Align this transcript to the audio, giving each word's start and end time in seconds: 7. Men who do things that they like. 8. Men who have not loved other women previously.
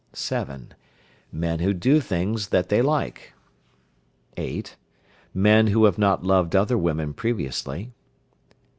7. 0.13 0.73
Men 1.31 1.59
who 1.59 1.75
do 1.75 1.99
things 1.99 2.47
that 2.47 2.69
they 2.69 2.81
like. 2.81 3.35
8. 4.35 4.75
Men 5.31 5.67
who 5.67 5.85
have 5.85 5.99
not 5.99 6.23
loved 6.23 6.55
other 6.55 6.75
women 6.75 7.13
previously. 7.13 7.91